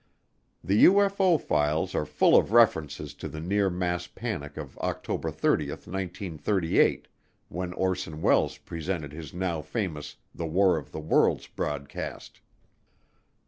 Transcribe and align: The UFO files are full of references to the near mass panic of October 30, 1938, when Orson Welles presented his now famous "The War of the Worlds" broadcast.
The 0.63 0.85
UFO 0.85 1.39
files 1.39 1.93
are 1.93 2.07
full 2.07 2.35
of 2.35 2.51
references 2.53 3.13
to 3.13 3.27
the 3.27 3.39
near 3.39 3.69
mass 3.69 4.07
panic 4.07 4.57
of 4.57 4.75
October 4.79 5.29
30, 5.29 5.67
1938, 5.69 7.07
when 7.49 7.71
Orson 7.73 8.19
Welles 8.23 8.57
presented 8.57 9.11
his 9.11 9.31
now 9.31 9.61
famous 9.61 10.15
"The 10.33 10.47
War 10.47 10.79
of 10.79 10.91
the 10.91 10.99
Worlds" 10.99 11.45
broadcast. 11.45 12.41